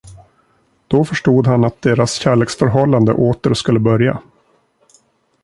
Då 0.87 1.05
förstod 1.05 1.47
han, 1.47 1.63
att 1.63 1.81
deras 1.81 2.13
kärleksförhållande 2.13 3.13
åter 3.13 3.53
skulle 3.53 3.79
börja. 3.79 4.19